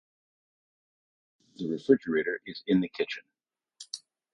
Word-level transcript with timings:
The 1.57 1.67
refrigerator 1.69 2.39
is 2.47 2.63
in 2.65 2.81
the 2.81 2.89
kitchen. 2.89 3.21